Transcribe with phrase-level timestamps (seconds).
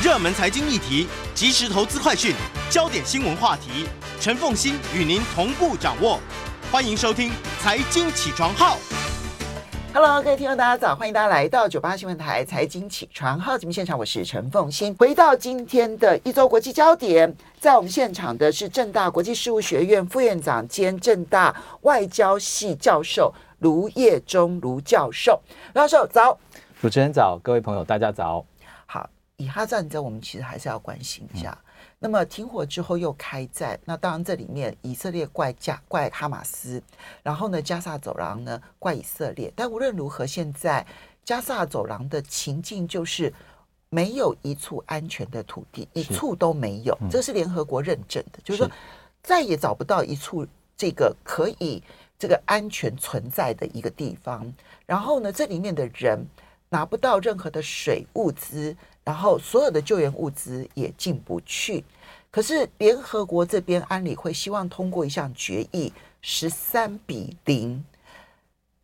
[0.00, 2.32] 热门财经议题，即时投资快讯，
[2.70, 3.84] 焦点新闻话题，
[4.20, 6.20] 陈凤欣与您同步掌握。
[6.70, 7.30] 欢迎收听
[7.60, 8.76] 《财经起床号》。
[9.92, 10.94] Hello，各位听众，大家早！
[10.94, 14.94] 欢迎大家来到九八新闻台财经起床号节目现场，我是陈凤欣。
[14.94, 25.40] 回到今天的一周国际焦点，在我们现场的是正大国际事务学院副院长兼正大外交系教授卢业中卢教授。
[25.74, 26.38] 卢教授早，
[26.80, 28.46] 主持人早，各位朋友大家早。
[29.38, 31.56] 好，以哈战争我们其实还是要关心一下。
[31.62, 31.64] 嗯
[32.00, 36.80] 那么停火之后又开战，那当然这里面以色列怪加怪哈马斯，
[37.24, 40.86] 然后呢加萨走廊呢怪以色列，但无论如何，现在
[41.24, 43.32] 加萨走廊的情境就是
[43.90, 48.70] 没有一处安全的土地，一处都没有，这是联合国认证的，就是说
[49.20, 51.82] 再也找不到一处这个可以
[52.16, 54.52] 这个安全存在的一个地方。
[54.86, 56.24] 然后呢，这里面的人
[56.68, 58.76] 拿不到任何的水物资。
[59.08, 61.82] 然后所有的救援物资也进不去，
[62.30, 67.82] 可是联合国这边安理会希望通过一项决议，十三比零，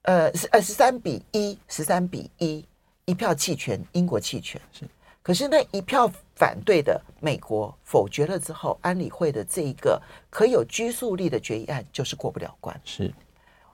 [0.00, 2.64] 呃，呃，十三比一，十三比一，
[3.04, 4.88] 一票弃权，英国弃权是，
[5.22, 10.00] 可是那一票反对的美国否决了之后，安理会的这一个
[10.30, 12.74] 可有拘束力的决议案就是过不了关。
[12.82, 13.12] 是，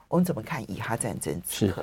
[0.09, 1.41] 我们怎么看以哈战争？
[1.47, 1.73] 是。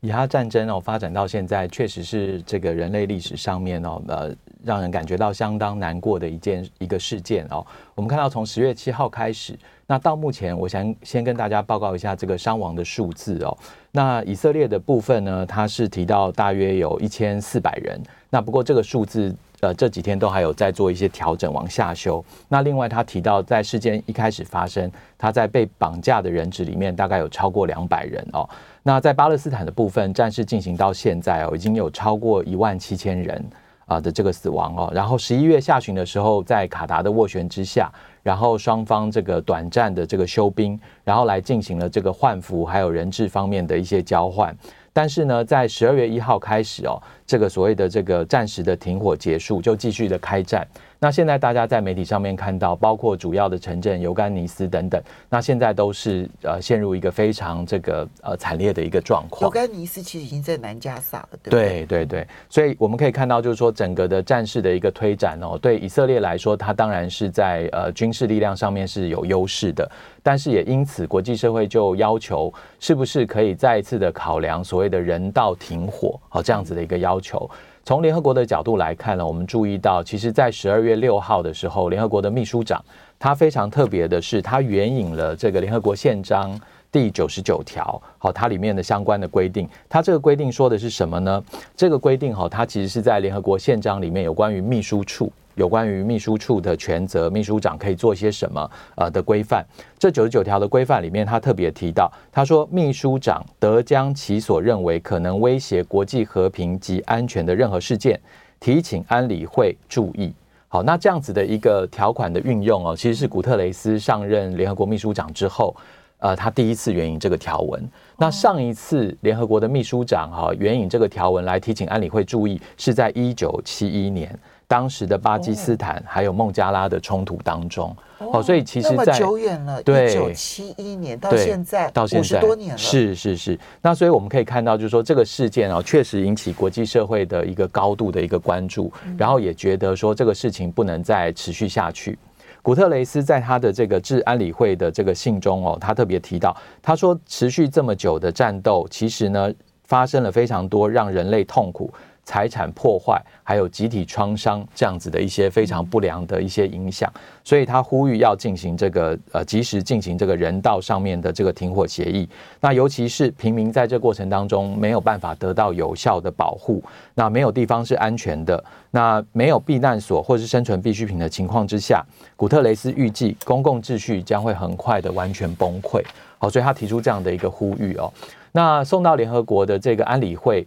[0.00, 4.34] 以哈战争哦，发展到现在，确实是这个人类历史上面哦，呃，
[4.64, 7.64] 让人感觉到相当难过的一件一个事件哦。
[7.94, 13.56] 我们看到从十月七号开始，那到目前，我想先跟大家报告一下这个伤亡的数字哦。
[13.92, 18.00] 那以色列的部分呢，它是提到大约有一千四百人。
[18.30, 22.24] 那不过这个数字，呃，这几天都还有在做一些调整，往下修。
[22.48, 28.48] 那另外他提到，在事件一开始发生，他在被绑架的人质里面，大概有超过两百人哦。
[28.82, 33.50] 那在巴勒斯坦的部分，战事进行到现在哦，已经有超过一万七千人
[33.84, 34.90] 啊的这个死亡哦。
[34.94, 44.56] 然后十一月下旬的时候，在卡达的斡旋之下，然后双方这个短暂的这个休兵，然后来进行了这个换俘还有人质方面的一些交换。
[44.92, 50.66] 但是呢，在十二月一号开始哦，这个所谓的这个暂时的停火结束，就继续的开战。
[51.02, 59.40] 那现在大家在媒体上面看到，包括主要的城镇尤甘尼斯等等，那现在都是呃陷入一个非常这个呃惨烈的一个状况。
[59.40, 61.86] 尤甘尼斯其实已经在南加萨了，对不对？
[61.86, 69.90] 对对对，所以我们可以看到，就是说整个的战事的一个推展哦，对以色列来说，它当然是在呃军事力量上面是有优势的，
[70.22, 77.50] 但是也因此国际社会就要求，是不是可以再一次的考量所谓的人道停火，好这样子的一个要求。
[77.82, 82.84] 从联合国的角度来看呢，我们注意到，其实，在十二月六号的时候，联合国的秘书长
[83.18, 86.58] 他非常特别的是，他援引了这个联合国宪章
[86.92, 89.68] 第九十九条，好，它里面的相关的规定。
[89.88, 91.42] 它这个规定说的是什么呢？
[91.76, 95.32] 这个规定哈，它其实是在联合国宪章里面有关于秘书处。
[95.54, 98.70] 有关于秘书处的权责，秘书长可以做些什么？
[98.96, 99.64] 呃的规范，
[99.98, 108.18] 这九十九条的规范里面，他特别提到，他说秘书长得将其所认为可能威胁国际和平及安全的任何事件，
[108.58, 110.32] 提请安理会注意。
[110.68, 115.74] 好，那这样子的一个条款的运用哦，其实是古特雷斯上任联合国秘书长之后，
[116.18, 117.82] 呃，他第一次援引这个条文。
[118.16, 124.38] 那上一次联合国的秘书长哈援引这个条文来提请安理会注意，是在一九七一年。
[124.70, 133.58] 当时的巴基斯坦还有孟加拉的冲突当中，哦，所以其实在，久远了，对，一九七一年到现在，到现在五十多年了，是是是。
[133.82, 142.16] 那所以我们可以看到，就是说这个事件啊，确实引起国际社会的一个高度的一个关注，然后也觉得说这个事情不能再持续下去。
[142.62, 149.52] 古特雷斯在他的这个致安理会的这个信中哦，他特别提到，他说持续这么久的战斗，其实呢
[149.82, 151.92] 发生了非常多让人类痛苦。
[152.24, 157.12] 财产破坏，还有集体创伤这样子的一些非常不良的一些影响，
[157.42, 162.28] 所以他呼吁要进行这个呃及时进行这个人道上面的这个停火协议。
[162.60, 166.82] 那尤其是平民在这过程当中没有办法得到有效的保护，
[167.14, 168.62] 那没有地方是安全的，
[168.92, 172.04] 那没有避难所或是生存必需品的情况之下，
[172.36, 176.00] 古特雷斯预计公共秩序将会很快的完全崩溃。
[176.38, 178.12] 好，所以他提出这样的一个呼吁哦。
[178.52, 180.66] 那送到联合国的这个安理会。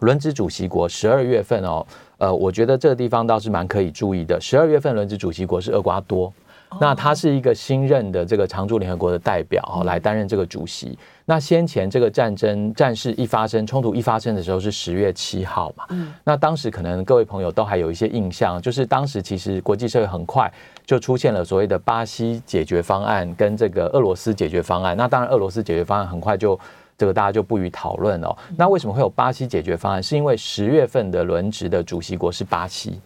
[0.00, 1.86] 轮值主席国十二月份哦，
[2.18, 4.40] 呃，我觉得这个地方倒是蛮可以注意的。
[4.40, 6.32] 十二月份轮值主席国是厄瓜多。
[6.80, 10.98] 那他是一个新任的这个常驻联合国的代表哦，来担任这个主席。
[11.24, 15.84] 那先前这个战争战事一发生，冲突一发生的时候是十月七号嘛？
[15.90, 16.12] 嗯。
[16.24, 20.52] 那当时可能各位朋友都还有一些印象，就是当时其实国际社会很快
[20.84, 24.96] 就出现了所谓的巴西解决方案跟这个俄罗斯解决方案。
[24.96, 26.58] 那当然，俄罗斯解决方案很快就。
[26.98, 28.36] 这个大家就不予讨论了。
[28.56, 30.02] 那为什么会有巴西解决方案？
[30.02, 33.00] 是因为十月份的轮值的主席国是巴西。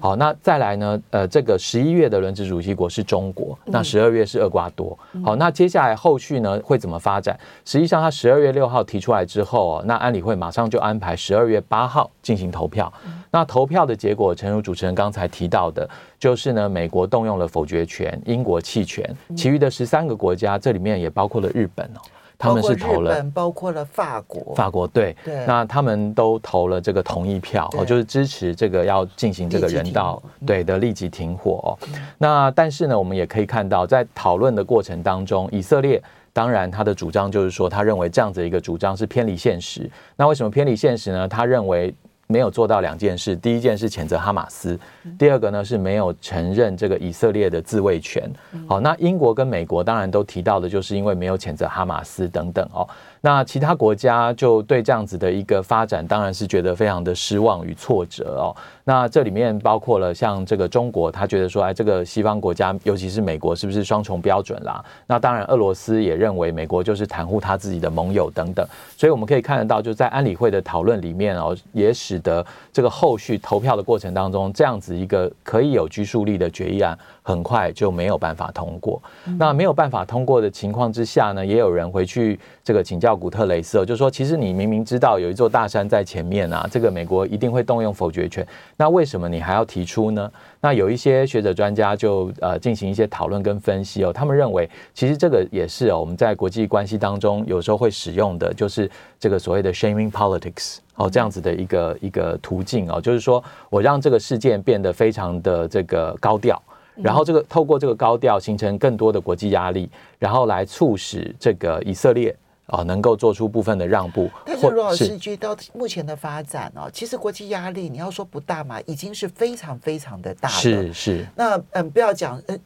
[0.00, 1.02] 好，那再来呢？
[1.10, 4.98] 呃，这个十一月的轮值主席国是中国，那十二月是厄瓜多。
[5.22, 7.38] 好，那接下来后续呢会怎么发展？
[7.64, 12.90] 实际上，他十二月六号提出来之后，那安理会马上就安排十二月八号进行投票。
[13.30, 15.88] 那投票的结果，诚如主持人刚才提到的，
[16.18, 19.04] 就是呢，美国动用了否决权，英国弃权，
[19.36, 22.00] 其余的十三个国家，这里面也包括了日本哦。
[22.40, 31.78] 他们是投了，包括了法国，法国对，对，那他们都投了这个同意票，哦，就是支持这个要进行这个人道对的立即停火。
[32.16, 36.02] 那但是呢，我们也可以看到，在讨论的过程当中，以色列
[36.32, 39.90] 当然他的主张就是说，他认为这样子一个主张是偏离现实。
[40.16, 41.28] 那为什么偏离现实呢？
[41.28, 41.94] 他认为。
[42.30, 44.78] 没有做到两件事，第一件事谴责哈马斯，
[45.18, 48.30] 第二个呢是没有承认这个以色列的自卫权。
[48.68, 52.88] 好，那英国跟美国当然都提到的，就是因为没有谴责哈马斯等等哦。
[53.20, 58.54] 那其他国家就对这样子的一个发展，当然是觉得非常的失望与挫折哦。
[58.84, 64.82] 那这里面包括了像这个中国，他觉得说，哎，这个西方国家，尤其是美国，是不是双重标准啦？
[65.06, 68.66] 那当然，俄罗斯也认为美国就是袒护他自己的盟友等等。
[68.96, 79.00] 所以我们可以看得到，就在安理会的讨论里面哦，也使得这个后续投票的过程当中，这样子一个可以有拘束力的决议案，很快就没有办法通过。
[79.38, 83.10] 那没有办法通过的情况之下呢，也有人回去这个请教。
[83.20, 88.46] 古特雷斯，就说，其实你明明知道有一座大山在前面啊，这个美国一定会动用否决权，
[88.80, 90.32] 那为什么你还要提出呢？
[90.58, 106.58] 那有一些学者专家就呃进行一些讨论跟分析哦，他们认为其实这个也是哦我们在国际关系当中有时候会使用的，就是这个所谓的 shaming politics 哦这样子的一个一个途径哦，就是说我让这个事件变得非常的这个高调，
[106.94, 112.34] 然后这个透过这个高调形成更多的国际压力，然后来促使这个以色列。
[112.70, 120.54] 哦，能够做出部分的让步，但是罗老师，据到目前的发展哦，其实国际压力你要说不大嘛，已经是非常非常的大了。
[120.54, 121.26] 是是。
[121.34, 122.56] 那嗯，不要讲，呃，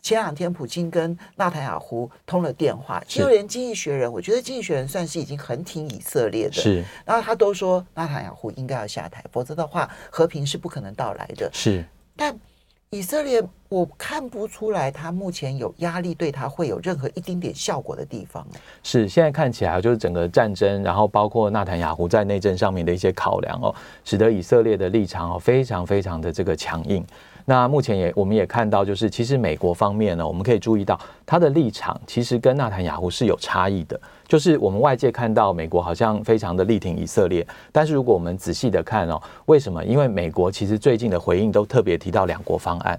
[0.00, 6.52] 前两天普京跟纳坦雅胡通了电话，其实连《经济学人》，我觉得《经济学人》算是已经很挺以色列的。
[6.52, 6.84] 是。
[7.04, 11.50] 然后他都说纳坦雅胡应该要下台，否则的话和平是不可能到来的。
[11.52, 11.84] 是。
[12.16, 12.38] 但。
[12.96, 18.44] 以色列，我看不出来他目前有压力，对他会有任何一丁点效果的地方。
[18.82, 23.72] 是，现在看起来就是整个战争，然后包括纳坦雅胡在内政上面的一些考量哦，
[24.04, 27.06] 使得以色列的立场哦非常非常的这个强硬。
[27.50, 34.00] 那目前也我们也看到，就是其实美国方面呢，我们可以注意到他的立场其实跟纳坦雅胡是有差异的。
[34.28, 39.84] 就是我们外界看到美国好像非常的力挺以色列，但是如果我们仔细的看哦，为什么？
[39.84, 42.96] 因为美国其实最近的回应都特别提到两国方案。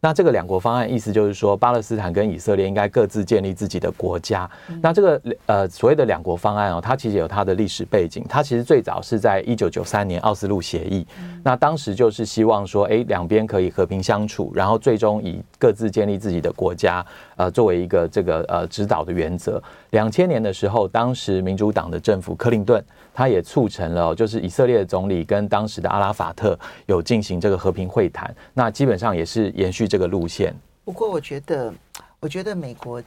[0.00, 4.50] 那这个两国方案意思就是说，巴勒斯坦跟以色列应该各自建立自己的国家。
[4.80, 8.24] 那这个呃所谓的两国方案哦，它其实有它的历史背景。
[8.28, 11.06] 它其实最早是在一九九三年奥斯陆协议，
[11.44, 17.04] 那当时就是希望说，哎，两边可以和平相处，然后最终以各自建立自己的国家，
[17.36, 19.62] 呃，作为一个这个呃指导的原则。
[19.90, 28.34] 两千年的时候，当时民主党的政府克林顿，他也促成了，就是以色列总理跟当时的阿拉法特有进行这个和平会谈。
[28.54, 30.54] 那基本上也是延续这个路线。
[30.82, 31.72] 不过，我觉得，
[32.18, 33.02] 我觉得美国，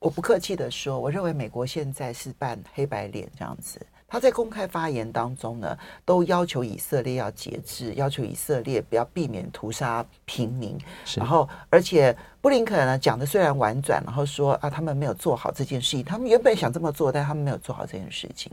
[0.00, 3.80] 我不客气的说，我认为美国现在是扮黑白脸这样子。
[4.08, 10.78] 他在公开发言当中呢，都要求以色列要节制，要求以色列不要避免屠杀平民。
[11.16, 18.52] 然后，而且布林肯呢讲的虽然婉转，然后说啊，他们没有做好这件事情，他们原本想这么做，但他们没有做好这件事情。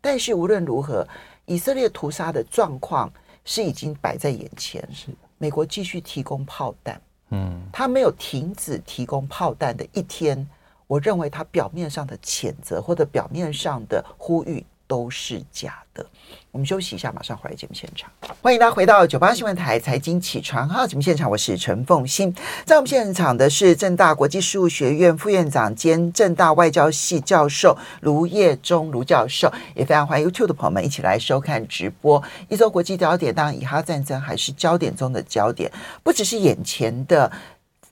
[0.00, 1.06] 但是无论如何，
[1.46, 3.08] 以色列屠杀的状况
[3.44, 4.86] 是已经摆在眼前。
[4.92, 7.00] 是美国继续提供炮弹，
[7.30, 10.46] 嗯，他没有停止提供炮弹的一天。
[10.86, 16.04] 我认为他表面上的谴责或者表面上的呼吁都是假的。
[16.50, 18.10] 我们休息一下，马上回来节目现场。
[18.42, 22.32] 欢迎大家回到九八新闻台财经起床号节目现场，我是陈凤欣。
[22.66, 32.22] 在我们现场的是正大国际事务学院副院长兼正大外交系教授卢业中卢教授，也非常欢迎 YouTube 的朋友们一起来收看直播。
[32.48, 35.72] 一周国际焦点，当然以哈战争还是焦点中的焦点，
[36.02, 37.32] 不只是眼前的。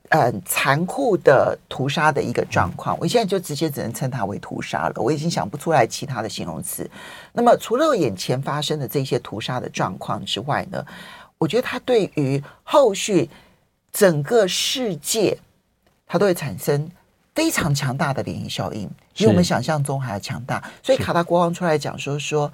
[0.09, 2.97] 呃残酷的屠杀的一个状况。
[2.99, 6.89] 我现在就直接只能称它为屠杀了，我已经想不出来其他的形容词。
[7.31, 10.85] 那么除了眼前发生的这些屠杀的状况之外呢，
[11.37, 13.29] 我觉得它对于后续
[13.91, 15.37] 整个世界，
[16.05, 16.89] 它都会产生
[17.33, 20.63] 非常强大的涟漪效应，比我们想象中还要强大。
[20.83, 22.51] 所以卡达国王出来讲说说，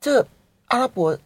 [0.00, 0.26] 这
[0.68, 1.18] 阿拉伯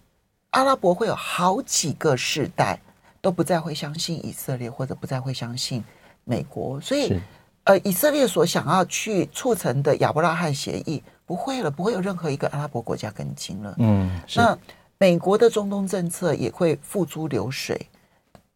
[0.50, 2.80] 阿拉伯会有好几个世代。
[3.26, 5.82] 都不再会相信以色列，或者不再会相信
[6.22, 7.20] 美国，所以，
[7.64, 13.74] 呃，以色列所想要去促成的亚伯拉罕协议不会了，不会有任何一个阿拉伯国家跟进了。
[13.78, 14.56] 嗯，那
[14.98, 17.88] 美国的中东政策也会付诸流水。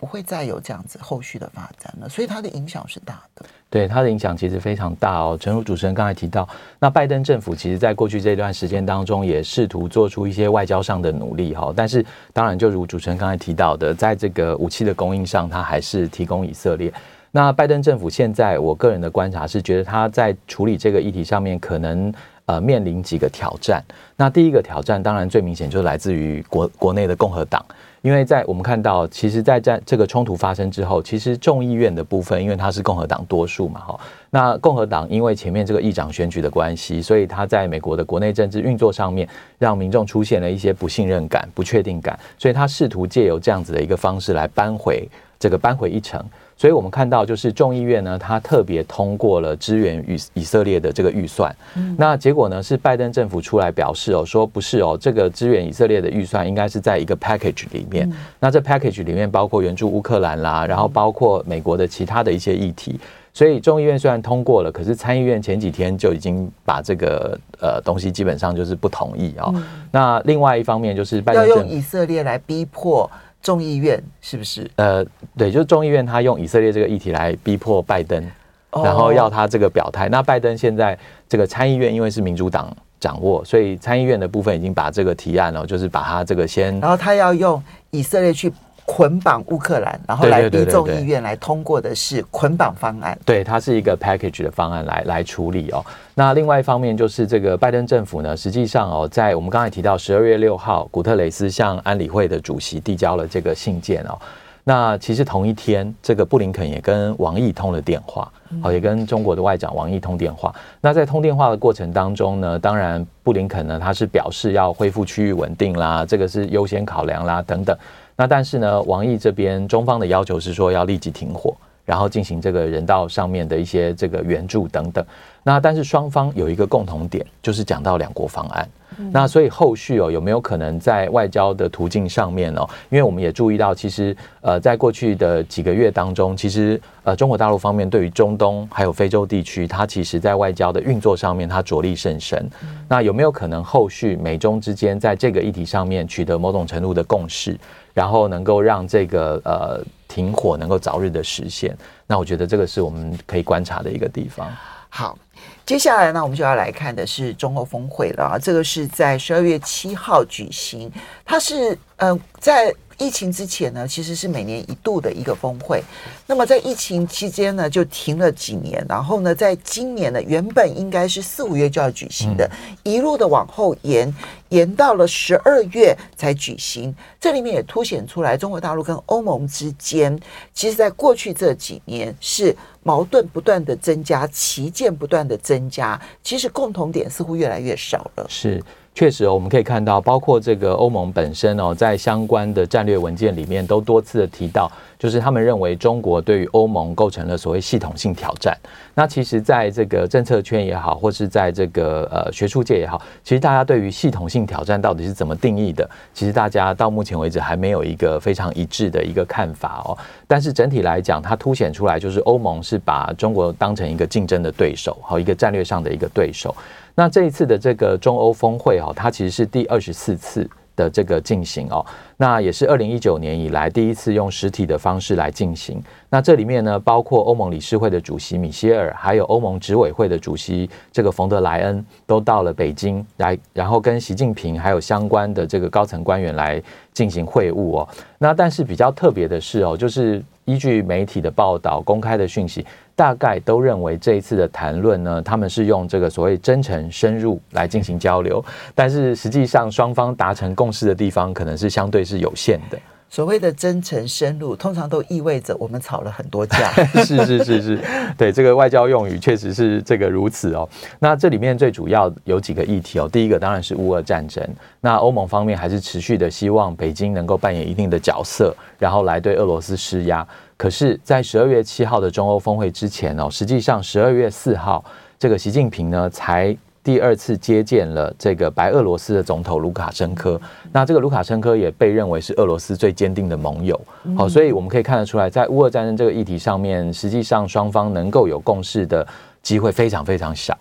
[0.01, 3.45] 不会再有这样子后续的发展了，所以它的影响是大的。
[3.69, 5.37] 对，它的影响其实非常大哦。
[5.39, 12.03] 正如主持人刚才提到，那拜登政府其实在过去这段时间当中也试图做出一些外交上的努力哈，但是
[12.33, 16.91] 当然就如主持人刚才提到的，在这个武器的供应上，它还是提供以色列。
[17.31, 22.13] 那拜登政府现在，我个人的观察是觉得他在处理这个议题上面可能
[22.47, 23.85] 呃面临几个挑战。
[24.17, 27.63] 那第一个挑战当然最明显就是来自于国国内的共和党。
[28.03, 39.29] 因为在我们看到，其实，在在这个冲突发生之后，其实众议院的部分，因为它是共和党多数嘛，哈，那共和党因为前面这个议长选举的关系，所以他在美国的国内政治运作上面，
[39.59, 45.07] 让民众出现了一些不信任感、不确定感，所以他试图借由这样子的一个方式来扳回
[45.41, 46.25] 这个扳回一城。
[46.57, 51.57] 所以我们看到，就是众议院呢，他特别通过了支援以以色列的这个预算。
[51.75, 51.97] 嗯。
[51.99, 58.13] 那结果呢，是拜登政府出来表示哦，说不是哦，这个支援以色列的预算应该是在一个 package 里面。
[58.39, 63.01] 那这 package 里面包括援助乌克兰啦，然后包括美国的其他的一些议题。
[63.33, 69.55] 所以众议院虽然通过了，可是参议院前几天就已经把这个呃东西基本上就是不同意哦。
[69.91, 73.11] 那另外一方面就是拜登要用以色列来逼迫。
[73.43, 74.71] 众议院是不是？
[74.77, 75.05] 呃，
[75.37, 78.25] 对，就是众议院，他用以色列这个议题来逼迫拜登，
[78.71, 80.09] 哦、然后要他这个表态。
[80.09, 88.53] 那拜登现在这个参议院因为是民主党掌握，所以参议院的部分已经把这个提案了，就是把他这个先，然后他要用以色列去。
[88.93, 93.17] 捆绑乌克兰，然后来逼众议院来通过的是捆绑方案。
[93.25, 95.83] 对，它是一个 package 的方案来来处理哦。
[96.13, 104.19] 那另外一方面就是这个拜登政府呢，实际上哦，在我们刚才提到十二月六号，古特雷斯向安理会的主席递交了这个信件哦。
[104.65, 108.31] 那其实同一天，这个布林肯也跟王毅通了电话，
[108.61, 110.53] 好，也跟中国的外长王毅通电话。
[110.81, 117.77] 那在通电话的过程当中呢，当然布林肯呢，他是表示要恢复区域稳定啦，这个是优先考量啦，等等。
[118.21, 125.03] 那但是呢，王毅这边中方的要求是说要立即停火，然后进行这个人道上面的一些这个援助等等。
[125.43, 128.69] 那但是双方有一个共同点，就是讲到两国方案。
[129.11, 132.69] 那所以后续哦，有没有可能在外交的途径上面哦？
[132.91, 142.47] 因为我们也注意到，其实呃，在过去的几个月当中，其实呃，中国大陆方面对于中东还有非洲地区，它其实在外交的运作上面，它着力甚深。
[142.87, 147.59] 那有没有可能后续美中之间在这个议题上面取得某种程度的共识，
[147.93, 151.77] 然后能够让这个呃停火能够早日的实现？
[152.07, 154.51] 那我觉得这个是我们可以观察的一个地方。
[154.89, 155.19] 好。
[155.65, 158.39] 接下来呢，我们就要来看的是中欧峰会了啊。
[158.39, 160.91] 这个是在十二月七号举行，
[161.25, 162.75] 它是嗯、呃，在。
[163.01, 165.83] 疫情之前呢，其实是每年一度的一个峰会。
[166.27, 168.85] 那么在疫情期间呢，就停了几年。
[168.87, 172.49] 然后呢，在今年呢，原本应该是四五月就要举行的，
[172.83, 174.15] 一路的往后延，
[174.51, 176.95] 延到了十二月才举行。
[177.19, 180.21] 这里面也凸显出来，中国大陆跟欧盟之间，
[180.53, 185.99] 其实在过去这几年是矛盾不断的增加，旗舰不断的增加。
[186.23, 188.27] 其实共同点似乎越来越少了。
[188.29, 188.63] 是。
[189.01, 198.55] 确实哦，我们可以看到，包括这个欧盟本身哦，在相关的战略文件里面都多次的提到，就是他们认为中国对于欧盟构成了所谓系统性挑战。
[198.95, 209.97] 那其实，在这个政策圈也好，或是在这个呃学术界也好，其实大家对于系统性挑战到底是怎么定义的，其实大家到目前为止还没有一个非常一致的一个看法哦。
[210.27, 216.55] 但是整体来讲，它凸显出来就是欧盟是把中国当成一个竞争的对手，和一个战略上的一个对手。
[217.01, 221.83] 那这一次的这个中欧峰会哦，它其实是第二十四次的这个进行哦，
[222.19, 225.83] 那也是二零一九年以来第一次用实体的方式来进行。
[226.11, 237.89] 那这里面呢，包括欧盟理事会的主席米歇尔，还有欧盟执委会的主席这个冯德莱恩，都到了北京来，然后跟习近平还有相关的这个高层官员来进行会晤哦。
[238.19, 242.65] 那但是比较特别的是哦，就是依据媒体的报道、公开的讯息。
[242.97, 248.45] 大概都认为这一次的谈论呢，他们是用这个所谓真诚深入来进行交流，
[248.75, 252.79] 但是实际上双方达成共识的地方可能是相对是有限的。
[253.11, 256.71] 所谓的真诚深入，通常都意味着我们吵了很多架。
[257.05, 257.81] 是是是是，
[258.17, 260.67] 对这个外交用语确实是这个如此哦。
[261.01, 263.09] 那这里面最主要有几个议题哦。
[263.13, 264.43] 第一个当然是乌俄战争。
[264.81, 270.27] 那欧盟方面还是持续的希望北京能够扮演一定的角色，然后来对俄罗斯施压。
[270.57, 274.85] 可是，在十二月七号的中欧峰会之前哦，实际上十二月四号，
[275.19, 276.57] 这个习近平呢才。
[276.83, 280.41] 第二次接见了这个白俄罗斯的总统卢卡申科，
[280.73, 283.79] 那这个卢卡申科也被认为是俄罗斯最坚定的盟友。
[284.17, 289.07] 好，所以我们可以看得出来，在乌俄战争这个议题上面，实际上双方能够有共识的
[289.43, 290.57] 机会非常非常小。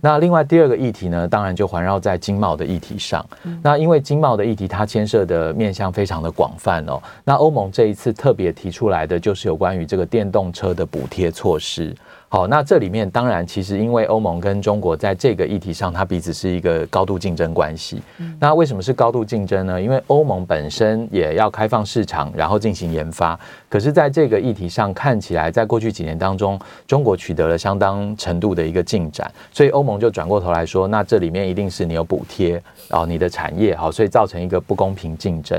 [0.00, 3.24] 那另外第二个议题呢，当然就环绕在经贸的议题上。
[3.62, 7.00] 那因为经贸的议题，它牵涉的面向非常的广泛哦。
[7.24, 11.94] 那欧盟这一次特别提出来的，就是有关于这个电动车的补贴措施。
[12.30, 18.02] 好，那这里面当然，其实因为欧盟跟中国在这个议题上，它彼此是一个高度竞争关系。
[18.38, 19.80] 那为什么是高度竞争呢？
[19.80, 23.38] 因为欧盟本身也要开放市场，然后进行研发。
[23.66, 35.58] 可是，在这个议题上，看起来在过去几年当中，中国取得了相当程度的一个进展，所以欧盟就转过头来说，那这里面一定是你有补贴，然后你的产业好，所以造成一个不公平竞争。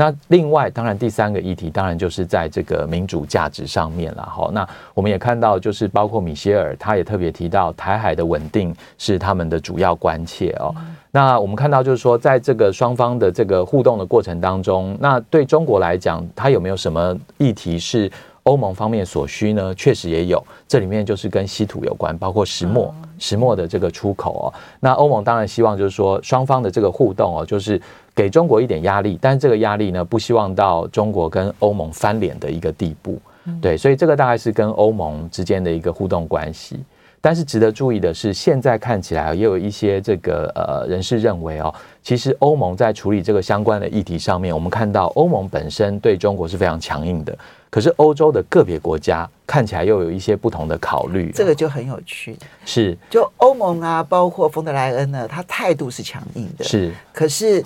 [0.00, 4.26] 那另外，当然第三个议题，当然就是在这个民主价值上面了。
[4.26, 10.74] 好，那我们也看到，就是包括米歇尔，他也特别提到台海的稳定是他们的主要关切哦。
[11.10, 18.10] 那我们看到，就是说，在这个双方的这个互动的过程当中，那对中国来讲，它有没有什么议题是
[18.44, 19.74] 欧盟方面所需呢？
[19.74, 24.54] 确实也有，这里面就是跟稀土有关，包括石墨、石墨的这个出口哦。
[24.80, 27.78] 那欧盟当然希望就是说，双方的这个互动哦，就是。
[28.20, 33.18] 给中国一点压力，但是这个压力呢，不希望到中国跟欧盟翻脸的一个地步，
[33.62, 36.78] 对，所以这个大概是跟欧盟之间的一个互动关系。
[37.22, 41.72] 但是值得注意的是，现在看起来也有一些这个呃人士认为哦，
[42.02, 47.34] 其实欧盟在处理这个相关的议题上面，我们看到欧盟本身对中国是非常强硬的，
[47.70, 52.36] 可是欧洲的个别国家看起来又有一些不同的考虑，这个就很有趣。
[52.66, 57.64] 是，就欧盟啊，包括冯德莱恩呢，他态度是强硬的，是，可是。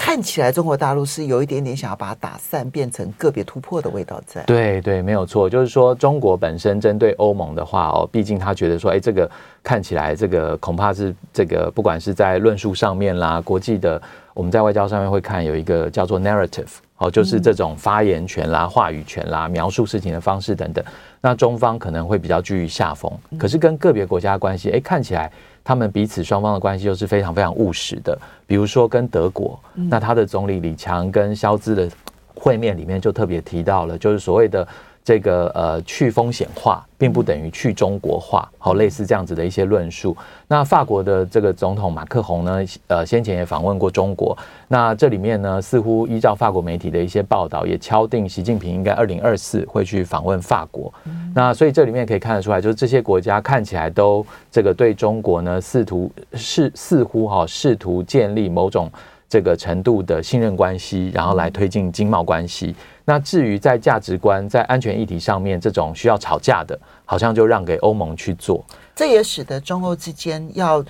[0.00, 4.42] 看起来中国大陆是有一点点想要把它打散，变成个别突破的味道在。
[4.44, 9.30] 对对，没有错，就是说中国本身针对欧盟的话哦，毕竟他觉得说，哎，这个
[9.62, 14.00] 看起来这个恐怕是这个不管是在论述上面啦，国际的
[14.32, 20.82] 我们在外交上面会看有一个叫做 narrative，哦，就是这种发言权啦、话语权啦、描述事情的方式等等，
[21.20, 23.12] 那中方可能会比较居于下风。
[23.38, 25.30] 可是跟个别国家关系，哎，看起来。
[25.62, 31.88] 他们彼此双方的关系又是非常非常务实的，比如说跟德国，那他的总理李强跟肖兹的
[32.34, 34.66] 会面里面就特别提到了，就是所谓的。
[35.02, 40.16] 这个呃去风险化并不等于去中国化，好，类似这样子的一些论述。
[40.46, 44.36] 那法国的这个总统马克宏呢，呃先前也访问过中国。
[44.68, 50.92] 那这里面呢，似乎依照法国媒体的一些报道，也敲定习近平应该二零二四会去访问法国。
[51.34, 58.90] 那所以这里面可以看得出来，就是这些国家看起来都这个对中国呢，试图是似乎哈试图建立某种
[59.30, 62.74] 这个程度的信任关系，然后来推进经贸关系。
[63.04, 68.64] 那至于在价值观、在安全议题上面，这种需要吵架的，好像就让给欧盟去做。
[68.96, 70.84] 这也使得中欧之间要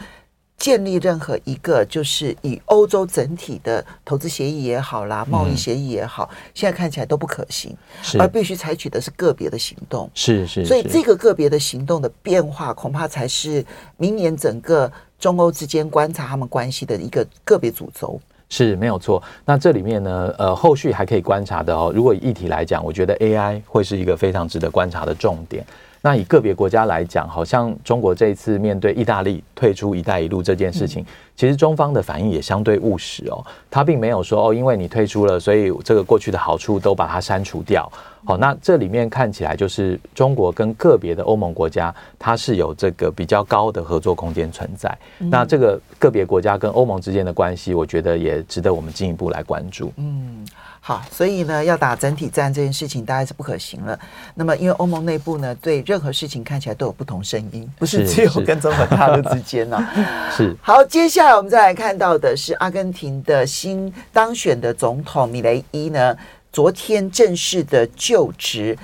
[0.56, 7.74] 建立任何一个，就是以欧洲整体的投资协议也好啦，贸易协议也好，嗯、现在看起来都不可行，
[8.18, 10.10] 而必须采取的是个别的行动。
[10.14, 10.66] 是是，是。
[10.66, 13.64] 所以这个个别的行动的变化，恐怕才是
[13.96, 18.18] 明年整个中欧之间观察他们关系的一个个别主轴。
[18.48, 19.22] 是没有错。
[19.44, 21.92] 那这里面呢，呃，后续还可以观察的哦。
[21.94, 25.64] 如果以议题来讲，我觉得 AI 会是一个非常值得观察的重点。
[26.02, 31.04] 那以个别国家来讲，好像中国这一次面对意大利退出“一带一路”这件事情，
[31.36, 33.44] 其实中方的反应也相对务实哦。
[33.70, 37.92] 他并没有说哦，因为你退出了，所以这个过去的好处都把它删除掉。
[38.24, 44.96] 好，那这里面看起来就是中国跟个别的欧盟国家，它是有这个比较高的合作空间存在。
[45.18, 49.90] 那这个个别国家跟欧盟之间的关系，我觉得也值得我们进一步来关注。
[49.96, 50.46] 嗯，
[50.80, 53.98] 好，所以呢，要打整体战这件事情，大概是不可行了。
[54.34, 60.30] 那么，因为欧盟内部呢，对任何事情看起来都有不同声音，不是只有跟中国大陆之间呢、啊。
[60.30, 60.54] 是。
[60.60, 66.14] 好，接下来我们再来看到的是阿根廷的新当选的总统米雷伊呢。
[66.52, 68.76] 昨天正式的就职，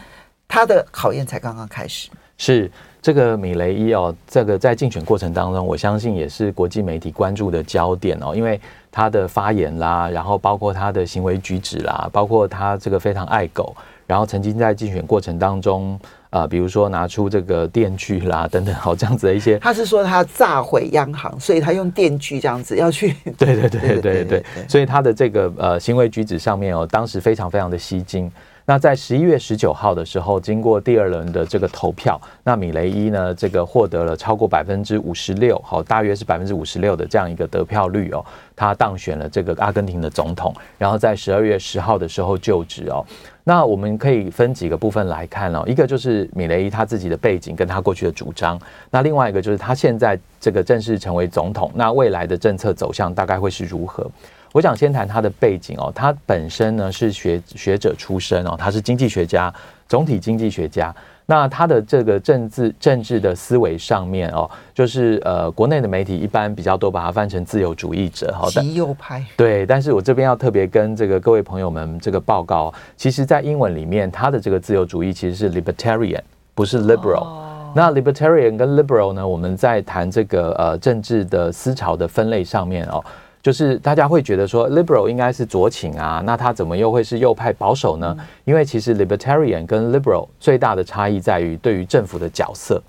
[0.47, 2.09] 他的考验才刚刚开始。
[2.39, 13.75] 是这个米雷伊哦，这个在竞选过程当中，我相信也是国际媒体关注的焦点哦，因为他的发言啦，然后包括他的行为举止啦，包括他这个非常爱狗，
[14.07, 15.99] 然后曾经在竞选过程当中，
[16.31, 19.59] 呃，比如说拿出这个电锯啦等等，好这样子的一些。
[19.63, 23.15] 他是说他炸毁央行，所以他用电锯这样子要去。
[23.37, 28.31] 对对对对对对，所以他的这个呃行为举止上面哦，当时非常非常的吸睛。
[28.69, 38.25] 那在十一月十九号的时候，经过第二轮的这个投票，那米雷伊呢，这个获得了超过百分之五十六，好，大约是百分之五十六的这样一个得票率哦，
[38.57, 43.07] 他当选了这个阿根廷的总统，然后在十二月十号的时候就职哦。
[43.45, 54.11] 那我们可以分几个部分来看哦，一个就是米雷伊他自己的背景跟他过去的主张，那另外一个就是他现在这个正式成为总统，那未来的政策走向大概会是如何？
[54.57, 59.53] 我想先谈他的背景哦，他本身呢是学学者出身哦，他是经济学家，
[59.87, 60.95] 总体经济学家。
[61.27, 69.23] 那他的这个政治政治的思维上面哦，就是呃，国内的媒体一般比较多把它翻成自由主义者，好的，极右派。
[69.37, 76.23] 对，但是我这边要特别跟这个各位朋友们这个报告，其实在英文里面，他的这个自由主义其实是 libertarian，
[76.55, 77.25] 不是 liberal。
[77.25, 83.05] 哦、那 libertarian 跟 liberal 呢，我们在谈这个呃政治的思潮的分类上面哦。
[83.47, 88.17] 就是大家会觉得说，liberal 应该是左倾啊，那他怎么又会是右派保守呢？
[88.45, 92.83] 因为其实 libertarian 跟 liberal 最大的差异在于对于政府的角色。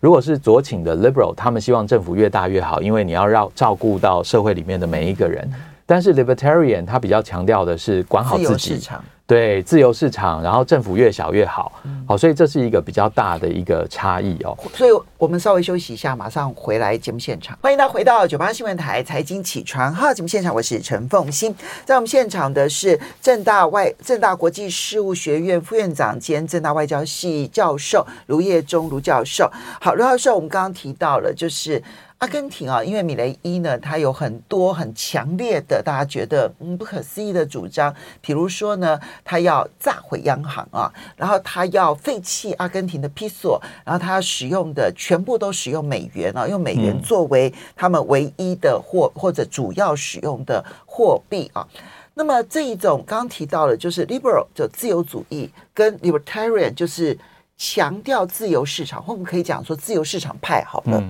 [0.00, 5.48] 如果是左倾的 liberal，他们希望政府越大越好，因为你要让照顾到社会里面的每一个人。
[5.86, 8.80] 但是 libertarian 他比较强调的是管好自己。
[9.30, 11.70] 对，自由市场，然后政府越小越好，
[12.04, 14.58] 好，所以这是一个比较大的一个差异哦。
[14.74, 17.56] 所以我们稍微休息一下，马上回来节目现场。
[17.62, 21.54] 欢迎大家回到九八新闻台财经起床号节目现场，我是陈凤欣。
[21.84, 29.48] 在我们现场的是正大外正大国际事务学院副院长兼正大外交系教授卢业中卢教授。
[29.80, 31.80] 好，卢教授，我们刚刚提到了就是。
[32.20, 51.66] 阿根廷啊，因为米雷伊呢，他有很多很强烈的，大家觉得嗯不可思议的主张，比如说呢，他要炸毁央行啊，然后他要废弃阿根廷的披索，然后他使用的全部都使用美元啊，用美元作为他们唯一的货或者主要使用的货币啊。
[52.12, 57.18] 那么这一种刚提到了，就是 liberal 就自由主义，跟 libertarian 就是
[57.56, 61.02] 强调自由市场，或我们可以讲说自由市场派好了。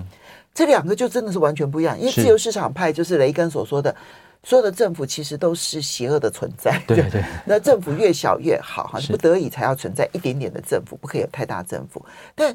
[0.53, 3.95] 这两个就真的是完全不一样，因为自由市场派就是雷根所说的，
[4.43, 6.77] 所有的政府其实都是邪恶的存在。
[6.85, 12.05] 对对，对，那政府越小越好，哈，不得已才要存在一点点的政府，不可以有太大政府。
[12.35, 12.53] 但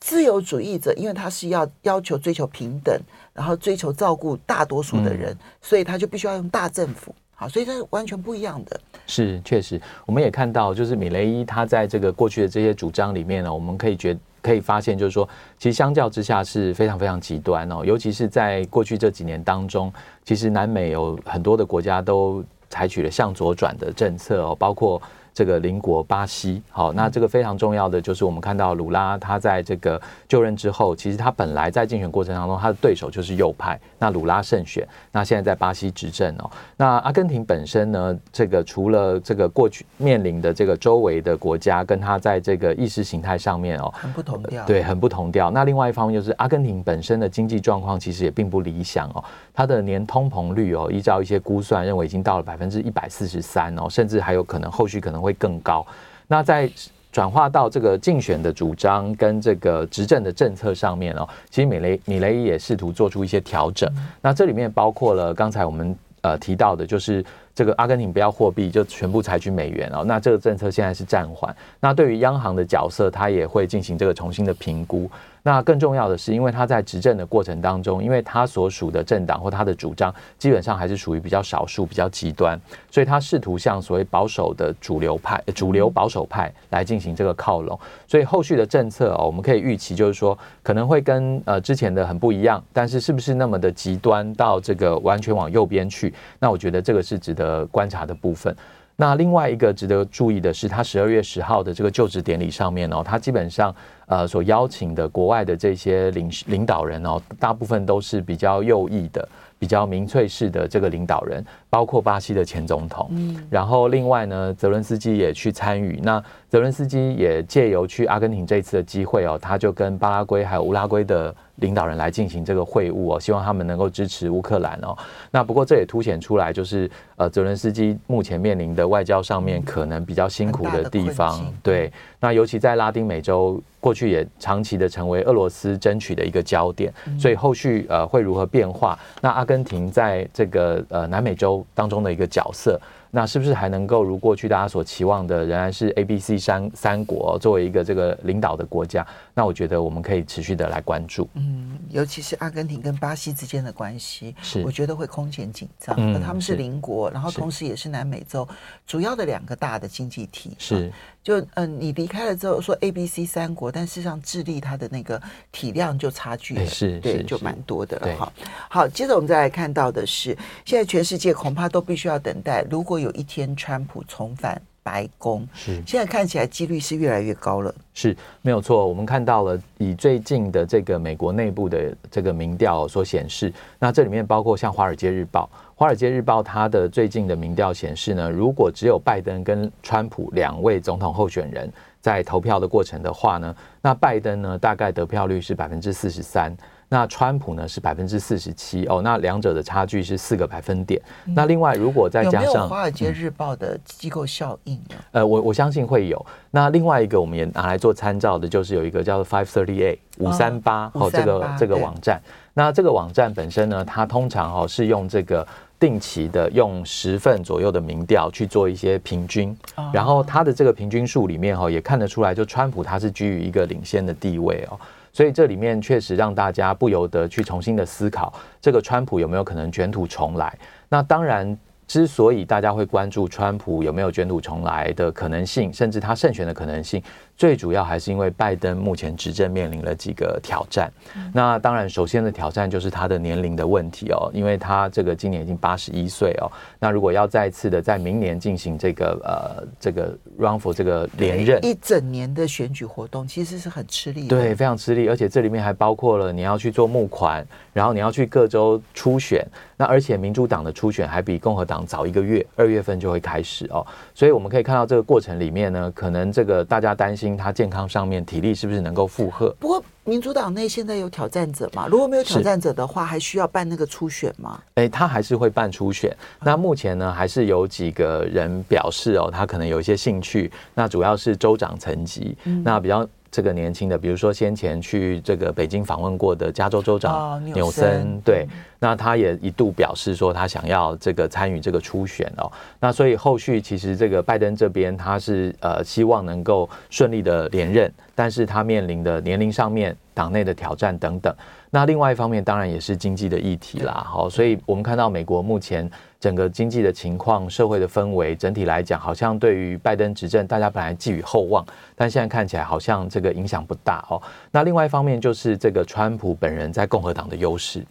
[0.00, 3.00] 自由主义者，因为他是要要求追求平等，
[3.32, 7.14] 然后追求照顾大多数的人，所以他就必须要用大政府。
[7.36, 8.80] 好，所以它是完全不一样的。
[9.06, 14.18] 是，确实，我们也看到，就是米雷伊他在这个过去的这些主张里面呢，我们可以觉。
[14.46, 15.28] 可以发现，就是说，
[15.58, 19.92] 其实相较之下是非常非常极端哦，尤其是在过去这几年当中，
[20.24, 25.02] 其实南美有很多的国家都采取了向左转的政策哦，包括。
[25.36, 36.50] 这个邻国巴西，好，那这个非常重要的就是我们看到鲁拉他在这个就任之后，其实他本来在竞选过程当中，他的对手就是右派，那鲁拉胜选，那现在在巴西执政哦。
[36.74, 45.50] 那阿根廷本身呢，这个除了这个过去面临的这个周围的国家跟他在这个意识形态上面哦，很不同调，对，很不同调。
[45.50, 49.22] 那另外一方面就是阿根廷本身的经济状况其实也并不理想哦，
[49.52, 55.84] 它的年通膨率哦，依照一些估算认为已经到了百分之一百四十三哦，甚至还有可能后续可能会更高。
[56.28, 56.70] 那在
[57.10, 63.90] 转化到这个竞选的主张跟这个执政的政策上面哦，其实米雷米雷也试图做出一些调整。
[64.20, 70.04] 那这里面包括了刚才我们呃提到的，就是这个阿根廷不要货币，就全部采取美元哦。
[70.04, 71.54] 那这个政策现在是暂缓。
[71.80, 75.10] 那对于央行的角色，他也会进行这个重新的评估。
[75.46, 87.78] 那更重要的是，因为他在执政的过程当中，因为他所属的政党或他的主张基本上还是属于比较少数、比较极端，所以他试图向所谓保守的主流派、主流保守派来进行这个靠拢。
[88.08, 96.12] 所以后续的政策哦，我们可以预期，就是说可能会跟呃之前的很不一样，但是是不是那么的极端到这个完全往右边去？
[96.40, 98.52] 那我觉得这个是值得观察的部分。
[98.98, 103.74] 那另外一个值得注意的是，他十二月十号的这个就职典礼上面呢，他基本上
[104.06, 109.28] 呃所邀请的国外的这些领领导人哦，大部分都是比较右翼的、
[109.58, 111.44] 比较民粹式的这个领导人，
[111.76, 113.06] 包括巴西的前总统。
[113.10, 116.00] 嗯，然后另外呢，泽伦斯基也去参与。
[116.02, 121.34] 那泽伦斯基也借由去阿根廷这次的机会哦，他就跟巴拉圭还有乌拉圭的。
[121.56, 124.94] 领导人来进行这个会晤哦，希望他们能够支持乌克兰哦。
[125.30, 131.50] 那不过这也凸显出来，就是呃，泽伦斯基目前面临的外交上面可能比较辛苦的地方。
[131.62, 136.92] 对，那尤其在拉丁美洲，过去也长期的成为俄罗斯争取的一个焦点。
[137.18, 138.98] 所以后续呃会如何变化？
[139.22, 149.06] 那阿根廷在这个呃南美洲当中的一个角色，那是不是还能够如过去大家所期望的，仍然是 A、B、C 三三国作为一个这个领导的国家？
[149.34, 151.28] 那我觉得我们可以持续的来关注。
[151.34, 155.94] 嗯，尤其是阿根廷跟巴西之间的关系，是我觉得会空前紧张。
[155.98, 158.46] 嗯，他们是邻国，然后同时也是南美洲
[158.86, 160.54] 主要的两个大的经济体。
[160.58, 160.92] 是，
[161.26, 168.16] 就嗯、呃，你离开了之后说 A、B、C 三国，但事实上智利它的那个体量就差距了，是，对，就蛮多的了。
[168.16, 168.32] 哈，
[168.70, 177.74] 好，接着我们再来看到的是，现在全世界恐怕都必须要等待，如果有一天川普重返白宫，是，现在看起来几率是越来越高了。
[177.92, 178.86] 是，没有错。
[178.86, 191.68] 我们看到了以最近的这个美国内部的这个民调所显示，那这里面包括像《华尔街日报》，《华尔街日报》它的最近的民调显示呢，如果只有拜登跟川普两位总统候选人
[192.00, 196.56] 在投票的过程的话呢，那拜登呢大概得票率是百分之四十三。
[196.88, 201.00] 那川普呢是百分之四十七哦，那两者的差距是四个百分点。
[201.26, 204.94] 嗯、那另外如果再加上《华尔街日报》的机构效应呢？
[205.10, 206.24] 呃，我我相信会有。
[206.50, 212.20] 那另外一个我们也拿来做参照的，就是有一个叫做 Five Thirty Eight 五三八哦，这个这个网站。
[212.54, 215.46] 那这个网站本身呢，它通常哦是用这个
[215.78, 219.54] 定期的用十份左右的民调去做一些平均，
[219.92, 224.78] 然后它的这个平均数里面哈也看得出来，就川普他是居于一个领先的地位哦。
[225.16, 230.52] 所以这里面确实让大家不由得去重新的思考，这个川普有没有可能卷土重来？
[230.90, 231.56] 那当然。
[231.88, 237.00] 之所以大家会关注川普有没有卷土重来的可能性，甚至他胜选的可能性，
[237.36, 240.90] 最主要还是因为拜登目前执政面临了几个挑战。
[241.32, 246.50] 那当然，首先的挑战就是他的年龄的问题哦，因为他这个今年已经八十一岁哦。
[246.78, 259.46] 那如果要再次的在明年进行这个呃这个 run for 这个连任，一整年的选举活动其实是很吃力的，对，非常吃力，而且这里面还包括了你要去做募款，然后你要去各州初选，
[259.76, 269.48] 那而且民主党的初选还比共和党早一个月，二月份就会开始哦，所以我们可以看到这个过程里面呢，可能这个大家担心他健康上面体力是不是能够负荷。
[269.58, 271.86] 不过民主党内现在有挑战者嘛？
[271.86, 274.60] 如果没有挑战者的话，还需要办那个初选吗？
[274.74, 276.14] 哎，他还是会办初选。
[276.42, 280.52] 那目前呢，还是有几个人表示哦，他可能有一些兴趣。
[280.74, 283.08] 那主要是州长层级，嗯、那比较。
[283.36, 288.46] 这个年轻的，比如说先前去这个北京访问过的加州州长纽森，对，
[288.78, 292.50] 那他也一度表示说他想要这个参与这个初选哦。
[292.80, 301.30] 那所以后续其实这个拜登这边他是呃希望能够顺利的连任，但是他面临的年龄上面、党内的挑战等等。
[301.68, 304.02] 那另外一方面当然也是经济的议题啦。
[304.08, 305.90] 好，所以我们看到美国目前。
[306.18, 314.20] 整个经济的情况、社会的氛围，整体来讲，好像对于拜登执政，大家本来寄予厚望，但现在看起来好像这个影响不大哦。
[314.50, 317.84] 那另外一方面就是这个川普本人在共和党的优势，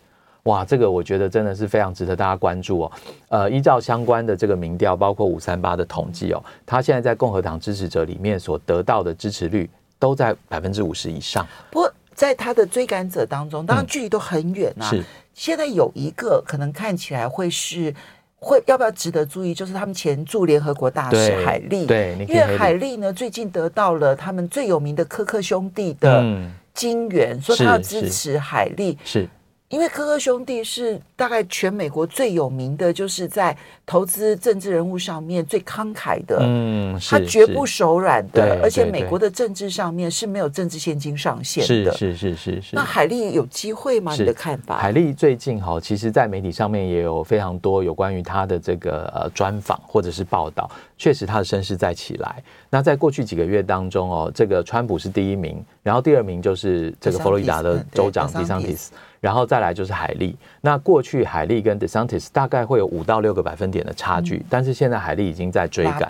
[0.44, 2.92] 哇，这个我觉得真的是非常值得大家关注哦。
[3.30, 11.46] 呃，依照相关的这个民调，包括五三八的统计哦，他现在在共和党支持者里面所得到的支持率都在百分之五十以上。
[11.72, 14.90] 不，在他的追赶者当中，当然距离都很远啊。
[14.90, 17.94] 是，现在有一个可能看起来会是。
[18.38, 19.56] 会要不要值得注意？
[19.56, 26.24] 就是他们前驻联合国大使海利，对，因为海利呢最近得到了他们最有名的科克兄弟的
[26.72, 28.96] 金援，说他要支持海利。
[29.04, 29.28] 是。
[29.76, 42.70] 因为科科兄弟是大概全美国最有名的，就是在投资政治人物上面最慷慨的，嗯，他绝不手软的，而且美国的政治上面是没有政治现金上限的，是是是是是。
[42.74, 44.16] 那海利有机会吗？
[44.18, 44.78] 你的看法？
[44.78, 52.42] 海利最近哈，其实，在媒体上面也有非常多有关于他的这个呃专访或者是报道，确实他的声势在起来。
[52.70, 58.94] 那在过去几个月当中哦，这个川普是第一名，然后第二名就是这个佛罗里达的州长迪桑蒂斯。
[59.22, 66.08] 然后再来就是海利，那过去海利跟 DeSantis 大概会有五到六个百分点的差距，嗯、但是现在海利已经在追赶，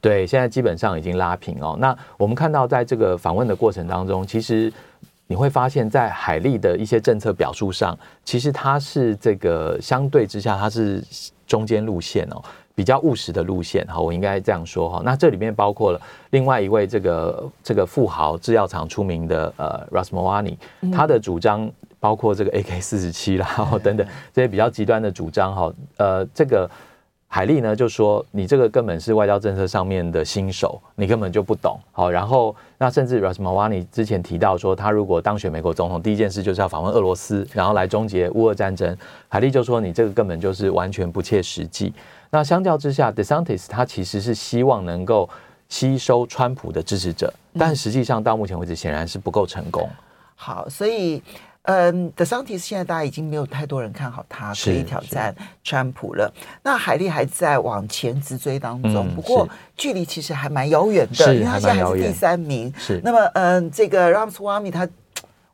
[0.00, 1.76] 对，现在基本上已经拉平哦。
[1.78, 4.72] 那我们看到在这个访问的过程当中，其实
[5.28, 11.00] 你会发现在海利的一些政策表述上，其实它是这个相对之下它是
[11.46, 12.42] 中间路线哦，
[12.76, 15.02] 比较务实的路线哈，我应该这样说哈。
[15.04, 20.58] 那这里面包括了另外一位这个这个富豪制药厂出名的呃 r a s m o w a n i
[20.92, 21.68] 他的主张。
[21.98, 26.70] 包括这个 AK 四十七啦，然后等等这些比较极端的主张哈，呃，这个
[27.28, 31.78] 海利呢就说你这个根本是外交政策上面的新手，你根本就不懂。
[31.92, 38.96] 好，然后那甚至 Rasmawani 之前提到说，他如果当选美国总统，第一件事就是要访问俄罗斯，然后来终结乌俄战争。
[39.28, 41.92] 海利就说你这个根本就是完全不切实际。
[42.30, 45.28] 那相较之下，DeSantis 他其实是希望能够
[45.68, 49.86] 吸收川普的支持者，但实际上到目前为止显然是不够成功。
[50.36, 51.22] 好，所以。
[51.66, 56.32] 嗯，德桑提斯现在大家已经没有太多人看好他可以挑战川普了。
[56.62, 62.72] 那海莉还在往前直追当中，嗯、不过距离其实还蛮遥远的，因为他现在还是第三名。
[62.78, 64.88] 是，那么嗯，这个 Ramaswamy 他，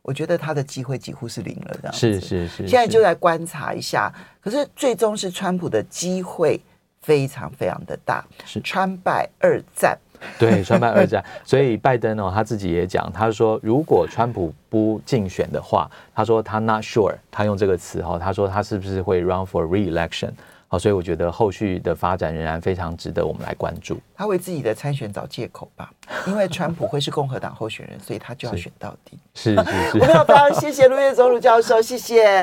[0.03, 1.99] 我觉得他的机会几乎是零了，这样子。
[1.99, 2.67] 是是是。
[2.67, 6.61] 现在就来观察一下，可是最终是川普的机会
[7.01, 9.97] 非常非常的大，是川败二战。
[10.39, 20.31] 对，川拜二战，所以拜登哦，他自己也讲，他说如果川普不竞选的话，他说他 not sure，他用这个词哈，他说他是不是会 run for re-election？
[20.67, 23.99] 好，所以我觉得后续的发展仍然非常值得我们来关注。
[24.15, 25.91] 他为自己的参选找借口吧，
[26.25, 29.19] 因为川普会是共和党候选人，所以他就要选到底。
[29.35, 32.41] 是是是，是 是我们要非常谢谢陆岳宗鲁教授，谢谢。